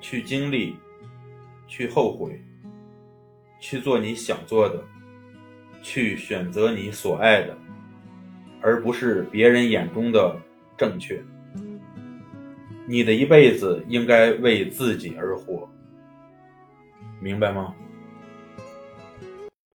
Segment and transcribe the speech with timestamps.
[0.00, 0.76] 去经历
[1.66, 2.42] 去后悔
[3.58, 4.82] 去做你想做的
[5.82, 7.56] 去选择你所爱的
[8.62, 10.36] 而不是别人眼中的
[10.76, 11.22] 正确。
[12.86, 15.68] 你的一辈子应该为自己而活。
[17.20, 17.74] 明白吗？